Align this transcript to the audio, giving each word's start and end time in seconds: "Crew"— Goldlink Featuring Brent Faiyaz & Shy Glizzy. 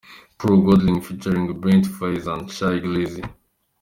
"Crew"— 0.35 0.63
Goldlink 0.65 1.03
Featuring 1.03 1.45
Brent 1.61 1.85
Faiyaz 1.85 2.27
& 2.49 2.49
Shy 2.55 2.79
Glizzy. 2.79 3.23